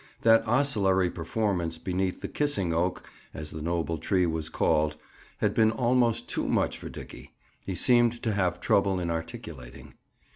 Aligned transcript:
That 0.21 0.47
oscillatory 0.47 1.11
performance 1.11 1.77
beneath 1.77 2.21
the 2.21 2.27
"kissing 2.27 2.73
oak," 2.73 3.07
as 3.35 3.51
the 3.51 3.61
noble 3.61 3.99
tree 3.99 4.25
was 4.25 4.49
called, 4.49 4.97
had 5.37 5.53
been 5.53 5.69
almost 5.71 6.27
too 6.27 6.47
much 6.47 6.75
for 6.79 6.89
Dickie. 6.89 7.35
He 7.67 7.75
seemed 7.75 8.23
to 8.23 8.33
have 8.33 8.59
trouble 8.59 8.99
in 8.99 9.11
articulating. 9.11 9.93